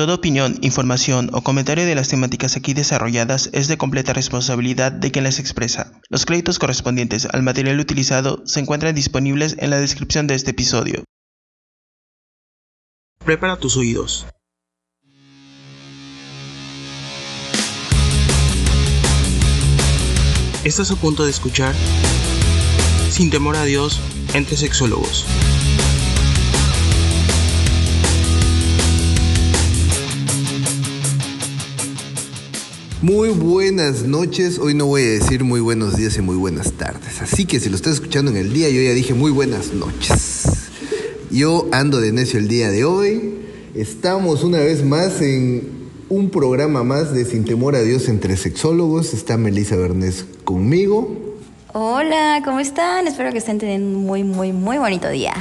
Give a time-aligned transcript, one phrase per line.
[0.00, 5.10] Toda opinión, información o comentario de las temáticas aquí desarrolladas es de completa responsabilidad de
[5.10, 5.92] quien las expresa.
[6.08, 11.04] Los créditos correspondientes al material utilizado se encuentran disponibles en la descripción de este episodio.
[13.22, 14.24] Prepara tus oídos.
[20.64, 21.74] Estás a punto de escuchar
[23.10, 24.00] Sin temor a Dios
[24.32, 25.26] entre sexólogos.
[33.02, 37.22] Muy buenas noches, hoy no voy a decir muy buenos días y muy buenas tardes,
[37.22, 40.42] así que si lo estás escuchando en el día, yo ya dije muy buenas noches.
[41.30, 43.36] Yo ando de necio el día de hoy,
[43.74, 49.14] estamos una vez más en un programa más de Sin Temor a Dios entre sexólogos,
[49.14, 51.38] está Melissa Bernés conmigo.
[51.72, 53.06] Hola, ¿cómo están?
[53.06, 55.32] Espero que estén teniendo un muy, muy, muy bonito día.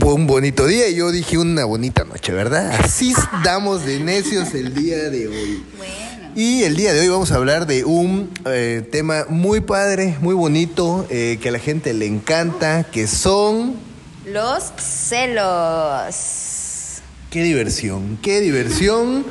[0.00, 2.72] Un bonito día y yo dije una bonita noche, ¿verdad?
[2.80, 5.64] Así estamos de necios el día de hoy.
[5.76, 6.32] Bueno.
[6.34, 10.34] Y el día de hoy vamos a hablar de un eh, tema muy padre, muy
[10.34, 13.76] bonito, eh, que a la gente le encanta, que son...
[14.26, 16.14] Los celos.
[17.30, 19.24] Qué diversión, qué diversión.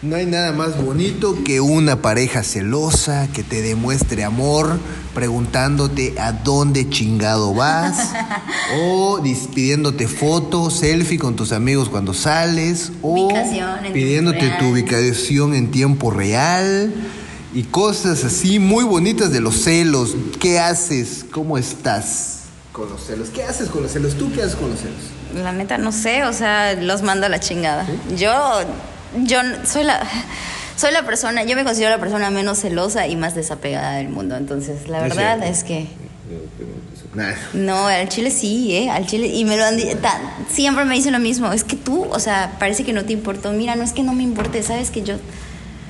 [0.00, 4.78] No hay nada más bonito que una pareja celosa que te demuestre amor
[5.12, 8.10] preguntándote a dónde chingado vas
[8.80, 9.20] o
[9.52, 13.28] pidiéndote fotos, selfie con tus amigos cuando sales o
[13.92, 16.94] pidiéndote tu ubicación en tiempo real
[17.52, 20.14] y cosas así muy bonitas de los celos.
[20.38, 21.26] ¿Qué haces?
[21.28, 23.30] ¿Cómo estás con los celos?
[23.30, 24.14] ¿Qué haces con los celos?
[24.14, 25.00] ¿Tú qué haces con los celos?
[25.34, 27.84] La neta, no sé, o sea, los mando a la chingada.
[28.16, 28.30] Yo,
[29.24, 30.00] yo soy la,
[30.76, 34.36] soy la persona, yo me considero la persona menos celosa y más desapegada del mundo.
[34.36, 35.86] Entonces, la No verdad es que
[37.54, 38.90] no, al chile sí, ¿eh?
[38.90, 40.20] Al chile, y me lo han di- tan-
[40.50, 41.50] siempre me dicen lo mismo.
[41.52, 43.50] Es que tú, o sea, parece que no te importó.
[43.52, 45.14] Mira, no es que no me importe, sabes que yo,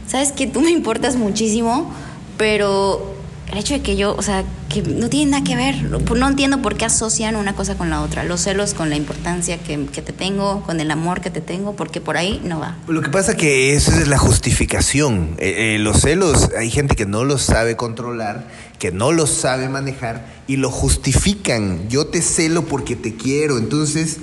[0.07, 1.93] sabes que tú me importas muchísimo,
[2.39, 3.15] pero
[3.51, 5.83] el hecho de que yo, o sea, que no tiene nada que ver.
[5.85, 8.25] No, entiendo por qué asocian una cosa con la otra.
[8.25, 12.01] Los celos con la importancia que, te tengo, con el amor que te tengo, porque
[12.01, 12.77] por ahí no va.
[12.87, 15.35] Lo que pasa que eso es la justificación.
[15.39, 18.49] Eh, eh, los celos, hay gente que no los sabe controlar,
[18.79, 21.89] que no los sabe manejar y lo justifican.
[21.89, 23.57] Yo te celo porque te quiero.
[23.57, 24.19] Entonces,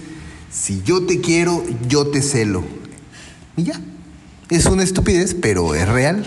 [0.52, 2.64] si yo te quiero, yo te celo.
[3.58, 3.82] Y ya.
[4.50, 6.24] Es una estupidez, pero es real.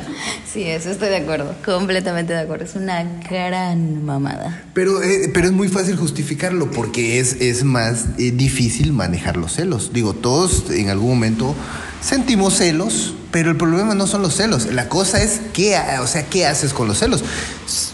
[0.53, 2.65] Sí, eso estoy de acuerdo, completamente de acuerdo.
[2.65, 4.65] Es una gran mamada.
[4.75, 9.53] Pero, eh, pero es muy fácil justificarlo porque es, es más eh, difícil manejar los
[9.53, 9.93] celos.
[9.93, 11.55] Digo, todos en algún momento
[12.01, 14.67] sentimos celos, pero el problema no son los celos.
[14.73, 17.23] La cosa es qué, o sea, qué haces con los celos.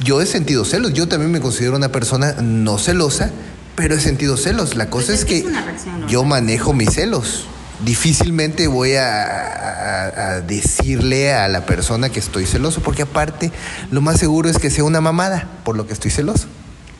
[0.03, 0.95] Yo he sentido celos.
[0.95, 3.31] Yo también me considero una persona no celosa,
[3.77, 4.75] pero he sentido celos.
[4.75, 6.11] La cosa Pues es, es que que es una reacción normal.
[6.11, 7.47] yo manejo mis celos.
[7.83, 13.51] Difícilmente voy a, a- a decirle a la persona que estoy celoso, porque aparte
[13.91, 16.47] lo más seguro es que sea una mamada por lo que estoy celoso.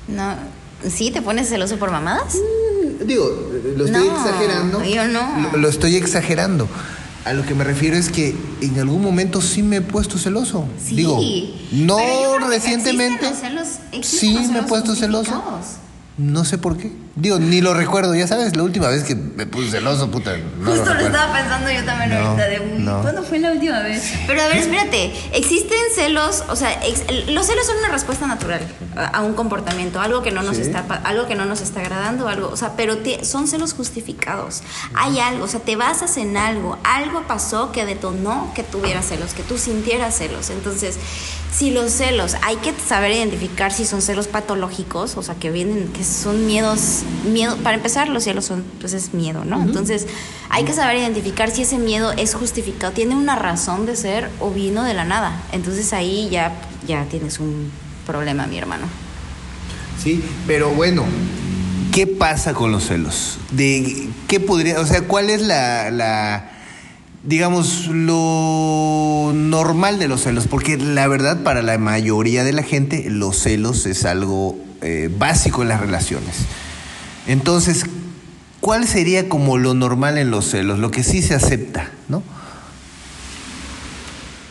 [0.09, 0.35] No,
[0.89, 2.37] ¿sí te pones celoso por mamadas?
[3.07, 4.85] Digo, lo estoy No, exagerando.
[4.85, 5.51] yo no.
[5.53, 6.69] Lo, lo estoy exagerando.
[7.25, 10.67] A lo que me refiero es que en algún momento sí me he puesto celoso.
[10.85, 10.97] Sí.
[10.97, 11.21] Digo,
[11.73, 11.99] no
[12.51, 13.27] recientemente.
[13.33, 15.43] celos- sí me he puesto celoso.
[16.19, 16.93] No sé por qué.
[17.17, 18.15] Digo, ni lo recuerdo.
[18.15, 20.37] Ya sabes, la última vez que me puse celoso, puta.
[20.59, 23.03] No Justo lo, estaba pensando yo también No, ahorita de uy, no.
[23.03, 24.03] ¿cuándo fue la última vez?
[24.27, 28.61] Pero a ver, espérate, existen celos, o sea, ex- los celos son una respuesta natural
[28.97, 30.63] a, a un comportamiento, algo que no nos Sí.
[30.63, 34.63] está algo que no nos está agradando, algo, o sea, pero te- son celos justificados.
[34.95, 39.35] Hay algo, o sea, te basas en algo, algo pasó que detonó que tuvieras celos,
[39.35, 40.51] que tú sintieras celos.
[40.51, 40.97] Entonces,
[41.53, 45.93] si los celos, hay que saber identificar si son celos patológicos, o sea, que vienen,
[45.93, 49.63] que son miedos, miedo, para empezar, los celos son, pues es miedo, ¿no?
[49.63, 50.07] Entonces,
[50.51, 54.51] hay que saber identificar si ese miedo es justificado, tiene una razón de ser o
[54.51, 55.43] vino de la nada.
[55.53, 56.53] Entonces ahí ya,
[56.87, 57.71] ya tienes un
[58.07, 58.87] problema, mi hermano.
[60.03, 61.05] Sí, pero bueno,
[61.93, 63.39] ¿qué pasa con los celos?
[63.53, 66.51] De qué podría, o sea, ¿cuál es la, la
[67.23, 70.47] digamos lo normal de los celos?
[70.47, 75.63] Porque la verdad para la mayoría de la gente los celos es algo eh, básico
[75.63, 76.45] en las relaciones.
[77.27, 77.85] Entonces,
[78.61, 80.79] ¿cuál sería como lo normal en los celos?
[80.79, 82.23] Lo que sí se acepta, ¿no?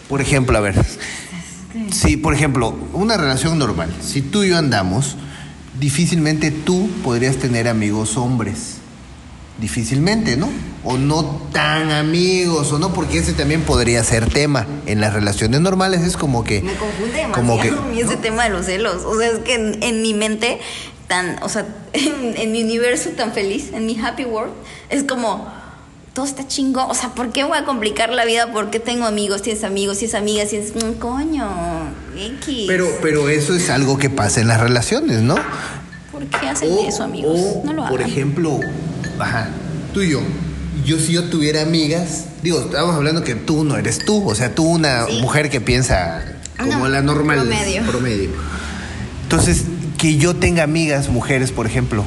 [0.10, 0.76] Por ejemplo, a ver,
[1.92, 3.92] Sí, por ejemplo, una relación normal.
[4.02, 5.16] Si tú y yo andamos,
[5.80, 8.78] difícilmente tú podrías tener amigos hombres.
[9.60, 10.50] Difícilmente, ¿no?
[10.84, 14.68] O no tan amigos, o no, porque ese también podría ser tema.
[14.86, 16.62] En las relaciones normales es como que.
[16.62, 19.04] Me confunde demasiado como que, a mí ese tema de los celos.
[19.06, 20.60] O sea, es que en, en mi mente,
[21.14, 24.54] tan, o sea, en, en mi universo tan feliz, en mi happy world,
[24.90, 25.48] es como,
[26.14, 26.86] todo está chingón.
[26.90, 28.52] O sea, ¿por qué voy a complicar la vida?
[28.52, 29.42] ¿Por qué tengo amigos?
[29.44, 30.76] Si es amigos, si es amiga, si es.
[30.76, 31.48] Mm, coño,
[32.18, 32.66] X.
[32.68, 35.36] Pero, pero eso es algo que pasa en las relaciones, ¿no?
[36.12, 37.40] ¿Por qué hacen eso, amigos?
[37.40, 37.92] o, no lo hagan.
[37.98, 38.60] Por ejemplo,
[39.20, 39.50] ajá,
[39.94, 40.22] tú y yo.
[40.86, 44.54] Yo si yo tuviera amigas, digo, estamos hablando que tú no eres tú, o sea,
[44.54, 45.22] tú una Sí.
[45.22, 46.24] mujer que piensa
[46.60, 47.38] como No, la normal.
[47.40, 47.84] promedio.
[47.84, 48.30] promedio.
[49.24, 49.64] Entonces,
[50.04, 52.04] que yo tenga amigas mujeres, por ejemplo.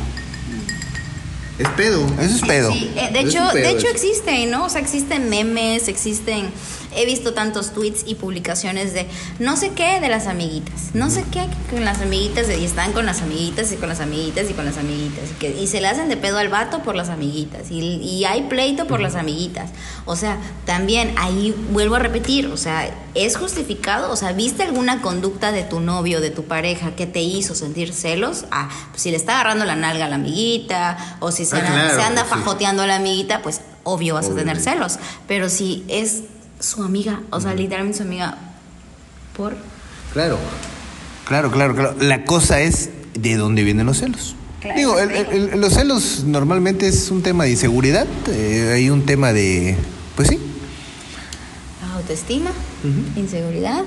[1.58, 2.70] Es pedo, eso es pedo.
[2.70, 3.88] Sí, eh, de hecho, pedo de hecho eso.
[3.88, 4.66] existen, ¿no?
[4.66, 6.50] O sea, existen memes, existen.
[6.96, 9.06] He visto tantos tweets y publicaciones de
[9.38, 13.06] no sé qué de las amiguitas, no sé qué con las amiguitas y están con
[13.06, 15.88] las amiguitas y con las amiguitas y con las amiguitas y, que, y se le
[15.88, 19.70] hacen de pedo al vato por las amiguitas y, y hay pleito por las amiguitas.
[20.06, 25.02] O sea, también ahí vuelvo a repetir, o sea, es justificado, o sea, ¿viste alguna
[25.02, 28.44] conducta de tu novio, de tu pareja que te hizo sentir celos?
[28.50, 31.58] Ah, pues si le está agarrando la nalga a la amiguita o si se, Ah,
[31.60, 32.28] anda- claro, se anda sí.
[32.30, 34.98] fajoteando a la amiguita, pues obvio vas a tener celos.
[35.28, 36.22] Pero si es
[36.60, 38.38] su amiga, o sea, literalmente su amiga,
[39.36, 39.56] por.
[40.12, 40.38] Claro,
[41.26, 41.96] claro, claro, claro.
[42.00, 44.34] La cosa es de dónde vienen los celos.
[44.60, 45.30] Claro, Digo, el- claro.
[45.32, 49.76] el- el- los celos normalmente es un tema de inseguridad, eh, hay un tema de,
[50.16, 50.38] pues sí,
[51.94, 52.50] Autoestima,
[53.16, 53.82] inseguridad.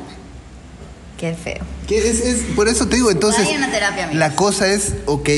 [1.18, 1.64] Qué feo.
[1.88, 5.30] que es, es- por eso te digo, entonces, terapia, la cosa es, ok,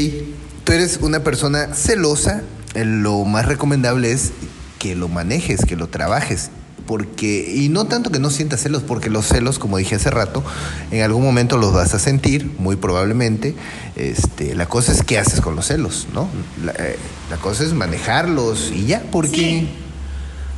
[0.64, 2.44] tú eres una persona celosa,
[2.76, 4.32] eh, lo más recomendable es
[4.78, 6.50] que lo manejes, que lo trabajes.
[6.88, 10.44] Porque, y no tanto que no sientas celos, porque los celos, como dije hace rato,
[10.92, 13.56] en algún momento los vas a sentir, muy probablemente.
[13.96, 16.28] Este, la cosa es qué haces con los celos, ¿no?
[16.66, 16.98] La, eh,
[17.30, 19.70] la cosa es manejarlos y ya, porque Sí.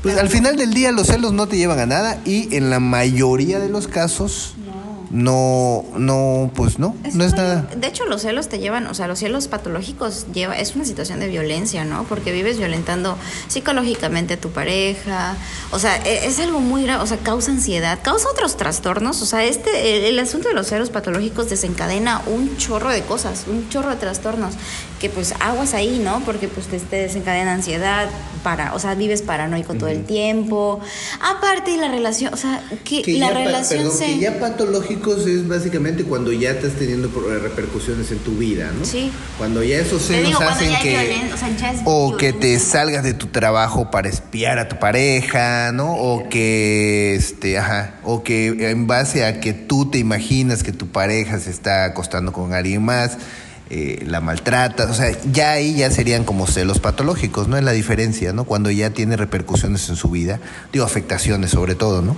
[0.01, 2.79] pues al final del día los celos no te llevan a nada y en la
[2.79, 4.55] mayoría de los casos
[5.13, 7.67] no, no, pues no, no es nada.
[7.77, 11.19] De hecho, los celos te llevan, o sea, los celos patológicos lleva, es una situación
[11.19, 12.03] de violencia, ¿no?
[12.05, 13.15] Porque vives violentando
[13.47, 15.35] psicológicamente a tu pareja.
[15.71, 19.21] O sea, e- es algo muy grave, o sea, causa ansiedad, causa otros trastornos.
[19.21, 23.45] O sea, este, el, el asunto de los celos patológicos desencadena un chorro de cosas,
[23.47, 24.55] un chorro de trastornos.
[25.03, 26.21] Que pues aguas ahí, ¿no?
[26.25, 28.07] Porque pues te, te desencadena ansiedad,
[28.41, 30.79] para, o sea, vives paranoico todo el tiempo.
[31.21, 34.05] Aparte, la relación, o sea, que, la relación perdón, se.
[34.05, 38.85] que ya patológicos es básicamente cuando ya estás teniendo pro- repercusiones en tu vida, ¿no?
[38.85, 39.11] Sí.
[39.37, 42.15] Cuando ya esos Te celos digo, cuando hacen que violen- o sea, ya es o
[42.15, 45.95] que te salgas de tu trabajo para espiar a tu pareja, ¿no?
[45.95, 50.87] O que este, ajá, o que en base a que tú te imaginas que tu
[50.87, 53.17] pareja se está acostando con alguien más,
[53.69, 57.57] eh, la maltrata, o sea, ya ahí ya serían como celos patológicos, ¿no?
[57.57, 58.43] Es la diferencia, ¿no?
[58.43, 60.39] Cuando ya tiene repercusiones en su vida,
[60.71, 62.15] digo, afectaciones sobre todo, ¿no?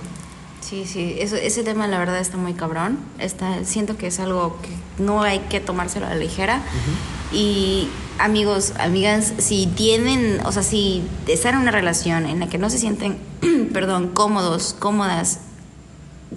[0.60, 2.98] Sí, sí, eso, ese tema la verdad está muy cabrón.
[3.20, 6.60] Está, siento que es algo que no hay que tomárselo a la ligera.
[7.32, 7.88] Y
[8.18, 12.68] amigos, amigas, si tienen, o sea, si están en una relación en la que no
[12.68, 13.16] se sienten,
[13.72, 15.38] perdón, cómodos, cómodas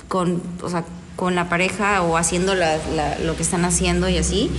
[0.08, 0.86] con, o sea,
[1.16, 4.50] con la pareja o haciendo la- la- lo que están haciendo y así,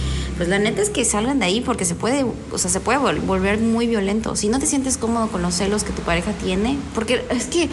[0.40, 2.98] pues la neta es que salgan de ahí porque se puede, o sea, se puede
[2.98, 4.36] vol- volver muy violento.
[4.36, 7.68] Si no te sientes cómodo con los celos que tu pareja tiene, porque es que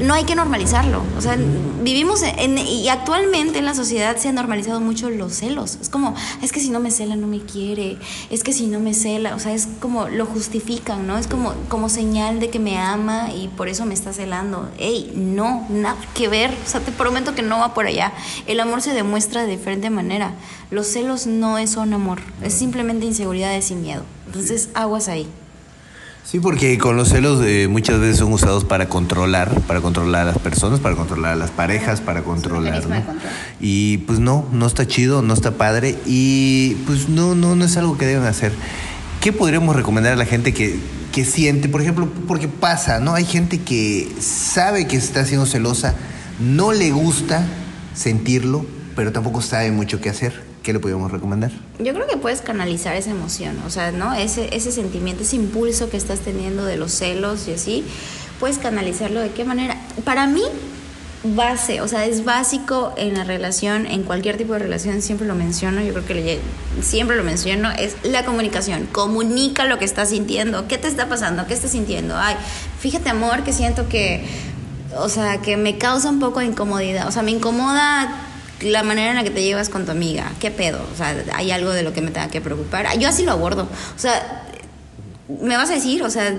[0.00, 1.02] no hay que normalizarlo.
[1.18, 1.36] O sea,
[1.82, 5.76] vivimos en, y actualmente en la sociedad se han normalizado mucho los celos.
[5.82, 7.98] Es como, es que si no me cela no me quiere,
[8.30, 11.18] es que si no me cela, o sea, es como lo justifican, ¿no?
[11.18, 14.70] Es como, como señal de que me ama y por eso me está celando.
[14.78, 16.56] Ey, no, nada que ver.
[16.64, 18.12] O sea, te prometo que no va por allá.
[18.46, 20.34] El amor se demuestra de diferente manera.
[20.70, 24.04] Los celos no es un amor, es simplemente inseguridades y miedo.
[24.26, 25.26] Entonces, aguas ahí.
[26.24, 30.24] Sí, porque con los celos eh, muchas veces son usados para controlar, para controlar a
[30.24, 32.82] las personas, para controlar a las parejas, para controlar.
[33.60, 37.76] Y pues no, no está chido, no está padre y pues no, no, no es
[37.76, 38.52] algo que deben hacer.
[39.20, 40.78] ¿Qué podríamos recomendar a la gente que,
[41.12, 43.14] que siente, por ejemplo, porque pasa, ¿no?
[43.14, 45.94] Hay gente que sabe que está siendo celosa,
[46.40, 47.46] no le gusta
[47.94, 48.64] sentirlo,
[48.96, 50.53] pero tampoco sabe mucho qué hacer.
[50.64, 51.50] ¿Qué le podríamos recomendar?
[51.78, 54.14] Yo creo que puedes canalizar esa emoción, o sea, ¿no?
[54.14, 57.84] Ese, ese sentimiento, ese impulso que estás teniendo de los celos y así,
[58.40, 59.76] puedes canalizarlo de qué manera.
[60.06, 60.40] Para mí,
[61.22, 65.34] base, o sea, es básico en la relación, en cualquier tipo de relación, siempre lo
[65.34, 66.40] menciono, yo creo que
[66.80, 68.88] siempre lo menciono, es la comunicación.
[68.90, 72.16] Comunica lo que estás sintiendo, qué te está pasando, qué estás sintiendo.
[72.16, 72.36] Ay,
[72.80, 74.24] fíjate, amor, que siento que,
[74.96, 78.30] o sea, que me causa un poco de incomodidad, o sea, me incomoda
[78.64, 80.80] la manera en la que te llevas con tu amiga, ¿qué pedo?
[80.92, 82.98] O sea, hay algo de lo que me tenga que preocupar.
[82.98, 83.68] Yo así lo abordo.
[83.96, 84.44] O sea,
[85.28, 86.36] me vas a decir, o sea,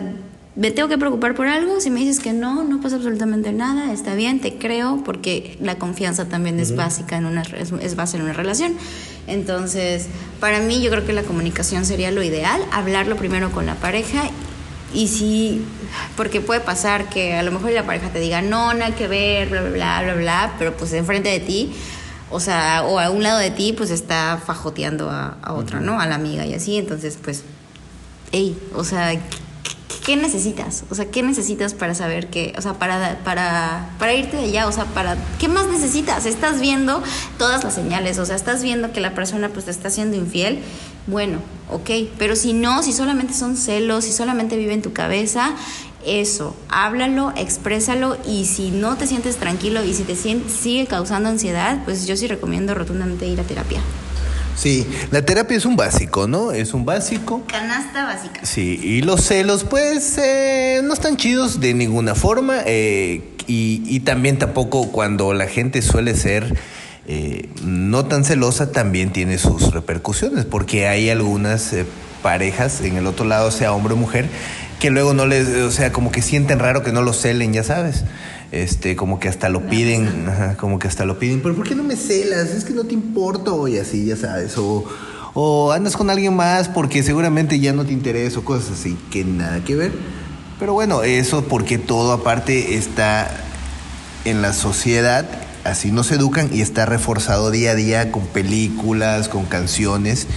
[0.56, 1.80] me tengo que preocupar por algo.
[1.82, 5.76] Si me dices que no, no pasa absolutamente nada, está bien, te creo, porque la
[5.76, 8.74] confianza también es básica en una es, es base en una relación.
[9.28, 10.08] Entonces,
[10.40, 14.30] para mí yo creo que la comunicación sería lo ideal, hablarlo primero con la pareja
[14.96, 15.62] y sí,
[16.16, 19.50] porque puede pasar que a lo mejor la pareja te diga, no, nada que ver,
[19.50, 21.74] bla, bla, bla, bla, bla, pero pues enfrente de ti,
[22.32, 26.00] o sea, o a un lado de ti, pues está fajoteando a, a otra, ¿no?
[26.00, 27.44] A la amiga y así, entonces, pues,
[28.32, 29.22] hey, o sea, ¿qué,
[30.06, 30.84] qué necesitas?
[30.90, 34.68] O sea, ¿qué necesitas para saber que, o sea, para, para, para irte de allá,
[34.68, 36.26] o sea, para, ¿qué más necesitas?
[36.26, 37.02] Estás viendo
[37.38, 40.60] todas las señales, o sea, estás viendo que la persona pues te está siendo infiel,
[41.08, 41.40] bueno,
[41.72, 45.56] ok, pero si no, si solamente son celos, si solamente vive en tu cabeza,
[46.06, 51.84] eso, háblalo, exprésalo y si no te sientes tranquilo y si te sigue causando ansiedad,
[51.86, 53.82] pues yo sí recomiendo rotundamente ir a terapia.
[54.56, 56.52] Sí, la terapia es un básico, ¿no?
[56.54, 57.44] Es un básico.
[57.48, 58.46] Canasta básica.
[58.46, 62.60] Sí, y los celos, pues, eh, no están chidos de ninguna forma.
[62.66, 66.58] eh, y, y también tampoco cuando la gente suele ser
[67.08, 71.86] eh, no tan celosa, también tiene sus repercusiones, porque hay algunas eh,
[72.24, 74.28] parejas en el otro lado, sea hombre o mujer,
[74.80, 77.64] que luego no les, o sea, como que sienten raro que no lo celen, ya
[77.64, 78.04] sabes.
[78.52, 81.76] Este, como que hasta lo piden, ajá, como que hasta lo piden, pero ¿por qué
[81.76, 82.52] no me celas?
[82.52, 84.86] Es que no te importo, y así, ya sabes, o,
[85.34, 89.26] o andas con alguien más porque seguramente ya no te interesa, o cosas así, que
[89.26, 89.92] nada que ver.
[90.58, 93.30] Pero bueno, eso porque todo aparte está
[94.24, 95.26] en la sociedad,
[95.66, 100.28] así nos educan y está reforzado día a día con películas, con canciones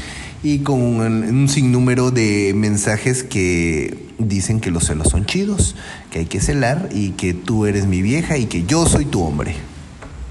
[0.43, 5.75] y con un, un sinnúmero de mensajes que dicen que los celos son chidos,
[6.11, 9.23] que hay que celar y que tú eres mi vieja y que yo soy tu
[9.23, 9.55] hombre.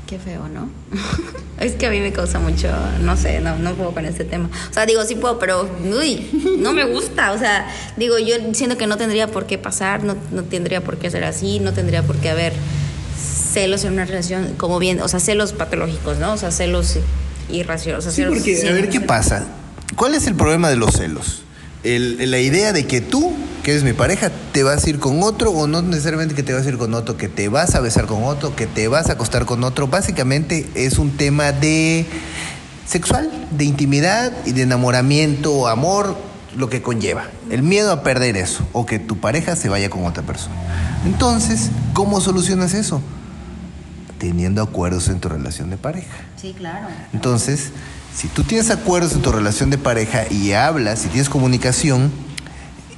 [0.06, 0.70] Qué feo, ¿no?
[1.60, 2.70] es que a mí me causa mucho,
[3.02, 4.50] no sé, no, no puedo con este tema.
[4.70, 6.30] O sea, digo, sí puedo, pero, uy,
[6.60, 7.34] no me gusta.
[7.34, 7.68] O sea,
[7.98, 11.26] digo, yo siento que no tendría por qué pasar, no, no tendría por qué ser
[11.26, 12.54] así, no tendría por qué haber
[13.18, 16.34] celos en una relación, como bien, o sea, celos patológicos, ¿no?
[16.34, 17.00] O sea, celos
[17.50, 18.06] irracionales.
[18.06, 19.46] O sea, Sí, porque a ver qué pasa.
[19.96, 21.44] ¿Cuál es el problema de los celos?
[21.84, 25.22] El- la idea de que tú, que eres mi pareja, te vas a ir con
[25.24, 27.80] otro o no necesariamente que te vas a ir con otro, que te vas a
[27.82, 29.88] besar con otro, que te vas a acostar con otro.
[29.88, 32.06] Básicamente es un tema de
[32.88, 36.18] sexual, de intimidad y de enamoramiento, amor,
[36.56, 37.26] lo que conlleva.
[37.52, 40.56] El miedo a perder eso o que tu pareja se vaya con otra persona.
[41.06, 43.02] Entonces, ¿cómo solucionas eso?
[44.18, 46.16] Teniendo acuerdos en tu relación de pareja.
[46.42, 46.88] Sí, claro.
[47.14, 47.70] Entonces,
[48.16, 52.12] si tú tienes acuerdos en tu relación de pareja y hablas y tienes comunicación,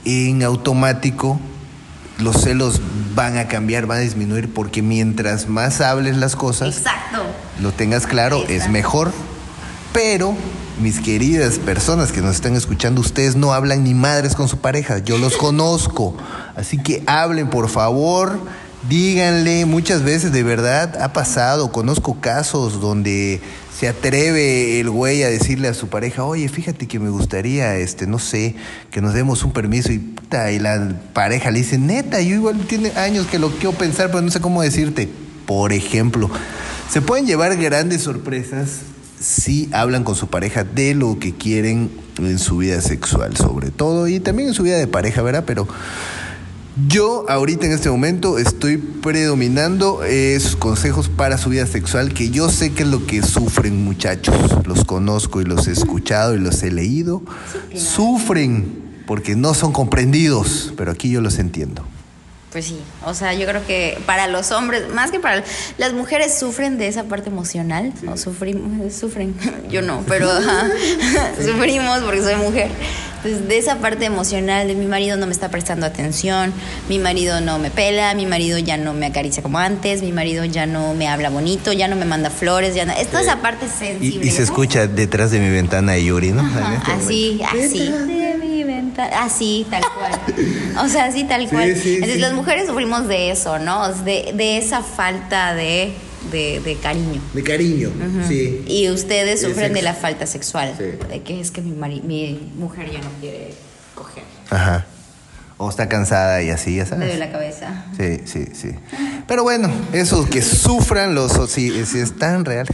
[0.05, 1.39] en automático
[2.19, 2.81] los celos
[3.15, 7.23] van a cambiar, van a disminuir, porque mientras más hables las cosas, Exacto.
[7.61, 9.11] lo tengas claro, es mejor.
[9.93, 10.35] Pero,
[10.81, 14.99] mis queridas personas que nos están escuchando, ustedes no hablan ni madres con su pareja,
[14.99, 16.15] yo los conozco.
[16.55, 18.39] Así que hablen, por favor,
[18.87, 23.41] díganle, muchas veces de verdad ha pasado, conozco casos donde
[23.77, 28.07] se atreve el güey a decirle a su pareja, oye, fíjate que me gustaría, este,
[28.07, 28.55] no sé,
[28.91, 30.15] que nos demos un permiso y,
[30.53, 34.21] y la pareja le dice, neta, yo igual tiene años que lo quiero pensar, pero
[34.21, 35.09] no sé cómo decirte.
[35.45, 36.29] Por ejemplo,
[36.91, 38.81] se pueden llevar grandes sorpresas
[39.19, 44.07] si hablan con su pareja de lo que quieren en su vida sexual, sobre todo,
[44.07, 45.43] y también en su vida de pareja, ¿verdad?
[45.45, 45.67] Pero
[46.87, 52.49] yo ahorita en este momento estoy predominando esos consejos para su vida sexual, que yo
[52.49, 56.63] sé que es lo que sufren muchachos, los conozco y los he escuchado y los
[56.63, 57.21] he leído,
[57.75, 61.83] sufren porque no son comprendidos, pero aquí yo los entiendo.
[62.51, 65.43] Pues sí, o sea, yo creo que para los hombres, más que para
[65.77, 69.35] las mujeres sufren de esa parte emocional, o sufrimos, sufren,
[69.69, 70.27] yo no, pero
[71.45, 72.69] sufrimos porque soy mujer.
[73.17, 76.53] Entonces, de esa parte emocional de mi marido no me está prestando atención,
[76.87, 80.45] mi marido no me pela, mi marido ya no me acaricia como antes, mi marido
[80.45, 83.41] ya no me habla bonito, ya no me manda flores, ya no, es toda esa
[83.41, 84.25] parte sensible.
[84.25, 84.43] Y, y se ¿no?
[84.45, 86.41] escucha detrás de mi ventana Yuri, ¿no?
[86.41, 87.41] Ajá, este así,
[89.03, 89.65] así.
[89.65, 90.85] Así, tal cual.
[90.85, 91.75] O sea, así, tal cual.
[91.75, 92.21] sí, Entonces, sí.
[92.21, 93.91] las mujeres sufrimos de eso, ¿no?
[93.93, 95.93] De, de esa falta de,
[96.31, 97.21] de, de cariño.
[97.33, 97.91] De cariño,
[98.27, 98.63] sí.
[98.67, 100.73] Y ustedes De sufren de la falta sexual.
[100.77, 100.83] Sí.
[101.09, 103.53] De que es que mi, mari- mi mujer ya no quiere
[103.95, 104.23] coger.
[104.49, 104.85] Ajá.
[105.61, 107.07] O está cansada y así, ya Me sabes.
[107.07, 107.85] duele la cabeza.
[107.97, 108.69] Sí, sí, sí.
[109.27, 112.65] Pero bueno, esos que sufran los sí, sí es tan real.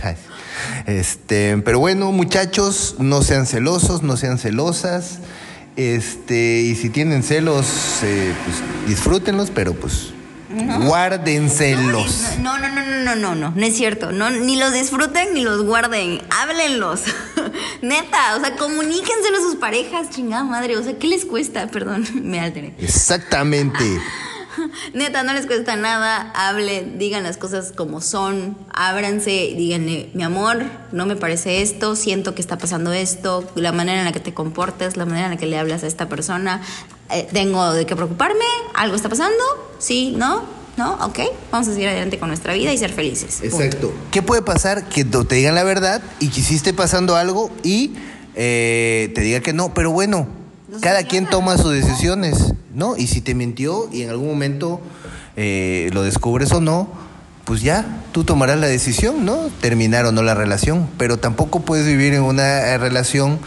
[0.86, 5.18] Este, pero bueno, muchachos, no sean celosos, no sean celosas.
[5.76, 10.14] Este, y si tienen celos, eh, pues disfrútenlos, pero pues
[10.86, 12.38] guárdenselos.
[12.40, 14.12] No, no, no, no, no, no, no, no es cierto.
[14.12, 16.22] No, ni los disfruten ni los guarden.
[16.30, 17.02] Háblenlos.
[17.82, 20.78] Neta, o sea, comuníquenselo a sus parejas, chingada madre.
[20.78, 21.68] O sea, ¿qué les cuesta?
[21.68, 22.74] Perdón, me alteré.
[22.80, 23.84] Exactamente.
[24.94, 26.32] Neta, no les cuesta nada.
[26.36, 28.58] Hablen, digan las cosas como son.
[28.74, 34.00] Ábranse, díganle, mi amor, no me parece esto, siento que está pasando esto, la manera
[34.00, 36.62] en la que te comportas, la manera en la que le hablas a esta persona.
[37.12, 38.46] Eh, ¿Tengo de qué preocuparme?
[38.74, 39.44] ¿Algo está pasando?
[39.80, 40.14] ¿Sí?
[40.18, 40.44] ¿No?
[40.78, 40.96] ¿No?
[41.06, 41.20] Ok,
[41.52, 43.42] vamos a seguir adelante con nuestra vida y ser felices.
[43.42, 43.94] Exacto.
[44.12, 44.90] ¿Qué puede pasar?
[44.90, 47.94] Que te digan la verdad y que hiciste pasando algo y
[48.36, 50.28] eh, te diga que no, pero bueno,
[50.82, 52.98] cada quien toma sus decisiones, ¿no?
[52.98, 54.82] Y si te mintió y en algún momento
[55.36, 56.90] eh, lo descubres o no,
[57.46, 59.50] pues ya, tú tomarás la decisión, ¿no?
[59.62, 63.40] Terminar o no la relación, pero tampoco puedes vivir en una eh, relación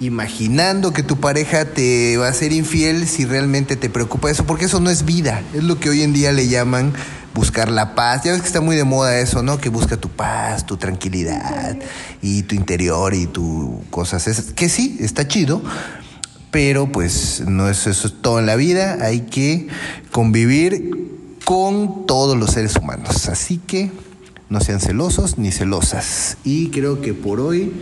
[0.00, 4.64] imaginando que tu pareja te va a ser infiel si realmente te preocupa eso, porque
[4.64, 6.92] eso no es vida, es lo que hoy en día le llaman
[7.34, 8.22] buscar la paz.
[8.24, 9.58] Ya ves que está muy de moda eso, ¿no?
[9.58, 11.76] Que busca tu paz, tu tranquilidad
[12.22, 14.26] y tu interior y tu cosas.
[14.28, 15.62] Es, que sí, está chido,
[16.54, 18.98] pero pues no es eso es todo en la vida.
[19.00, 19.66] Hay que
[20.12, 21.08] convivir
[21.44, 23.28] con todos los seres humanos.
[23.28, 23.90] Así que
[24.50, 26.36] no sean celosos ni celosas.
[26.44, 27.72] Y creo que por hoy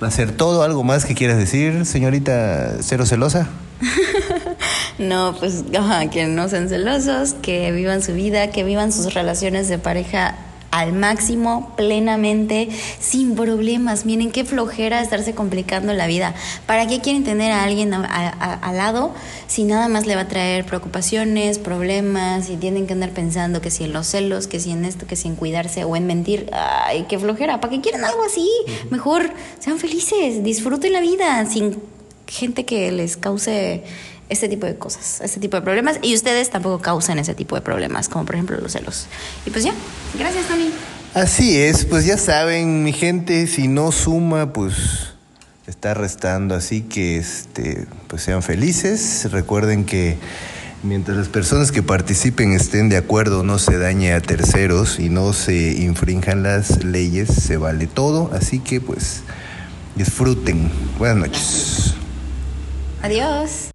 [0.00, 0.62] va a ser todo.
[0.62, 3.48] ¿Algo más que quieras decir, señorita Cero Celosa?
[5.00, 5.64] no, pues
[6.12, 10.36] que no sean celosos, que vivan su vida, que vivan sus relaciones de pareja
[10.72, 14.04] al máximo, plenamente, sin problemas.
[14.06, 16.34] Miren qué flojera estarse complicando la vida.
[16.66, 19.12] ¿Para qué quieren tener a alguien al lado
[19.46, 23.70] si nada más le va a traer preocupaciones, problemas y tienen que andar pensando que
[23.70, 26.50] si en los celos, que si en esto, que si en cuidarse o en mentir?
[26.52, 27.60] Ay, qué flojera.
[27.60, 28.48] ¿Para qué quieren algo así?
[28.90, 31.91] Mejor sean felices, disfruten la vida sin
[32.32, 33.84] gente que les cause
[34.28, 35.98] este tipo de cosas, este tipo de problemas.
[36.02, 39.06] Y ustedes tampoco causan ese tipo de problemas, como por ejemplo los celos.
[39.46, 39.74] Y pues ya,
[40.18, 40.70] gracias Tony.
[41.14, 45.12] Así es, pues ya saben, mi gente, si no suma, pues
[45.66, 46.54] está restando.
[46.54, 49.30] Así que este, pues sean felices.
[49.30, 50.16] Recuerden que
[50.82, 55.34] mientras las personas que participen estén de acuerdo, no se dañe a terceros y no
[55.34, 58.30] se infrinjan las leyes, se vale todo.
[58.32, 59.20] Así que pues
[59.94, 60.70] disfruten.
[60.98, 61.94] Buenas noches.
[63.02, 63.71] Adiós.